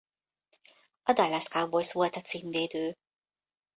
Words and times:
Az 1.03 1.15
Dallas 1.15 1.47
Cowboys 1.47 1.93
volt 1.93 2.15
a 2.15 2.21
címvédő. 2.21 2.97